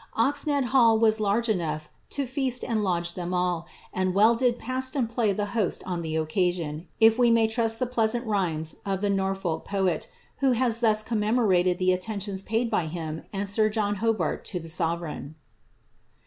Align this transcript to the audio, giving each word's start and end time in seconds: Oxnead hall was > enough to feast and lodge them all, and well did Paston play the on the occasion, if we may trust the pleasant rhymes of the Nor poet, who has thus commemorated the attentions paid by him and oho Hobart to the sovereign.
Oxnead 0.17 0.63
hall 0.63 0.97
was 0.97 1.19
> 1.45 1.47
enough 1.47 1.87
to 2.09 2.25
feast 2.25 2.63
and 2.63 2.83
lodge 2.83 3.13
them 3.13 3.35
all, 3.35 3.67
and 3.93 4.15
well 4.15 4.33
did 4.35 4.57
Paston 4.57 5.05
play 5.05 5.31
the 5.31 5.79
on 5.85 6.01
the 6.01 6.15
occasion, 6.15 6.87
if 6.99 7.19
we 7.19 7.29
may 7.29 7.45
trust 7.47 7.77
the 7.77 7.85
pleasant 7.85 8.25
rhymes 8.25 8.77
of 8.83 9.01
the 9.01 9.11
Nor 9.11 9.35
poet, 9.35 10.11
who 10.37 10.53
has 10.53 10.79
thus 10.79 11.03
commemorated 11.03 11.77
the 11.77 11.91
attentions 11.93 12.41
paid 12.41 12.67
by 12.67 12.87
him 12.87 13.21
and 13.31 13.47
oho 13.59 13.93
Hobart 13.93 14.43
to 14.45 14.59
the 14.59 14.69
sovereign. 14.69 15.35